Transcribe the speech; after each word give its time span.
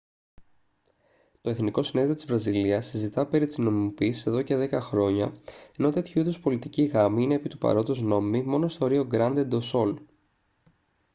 το 1.41 1.49
εθνικό 1.49 1.83
συνέδριο 1.83 2.15
της 2.15 2.25
βραζιλίας 2.25 2.85
συζητά 2.85 3.27
περί 3.27 3.45
της 3.45 3.57
νομιμοποίησης 3.57 4.25
εδώ 4.25 4.41
και 4.41 4.55
δέκα 4.55 4.81
χρόνια 4.81 5.33
ενώ 5.77 5.91
τέτοιου 5.91 6.19
είδους 6.19 6.39
πολιτικοί 6.39 6.83
γάμοι 6.83 7.23
είναι 7.23 7.35
επί 7.35 7.49
του 7.49 7.57
παρόντος 7.57 8.01
νόμιμοι 8.01 8.43
μόνο 8.43 8.67
στο 8.67 8.87
ρίο 8.87 9.05
γκράντε 9.05 9.43
ντο 9.43 9.61
σουλ 9.61 9.93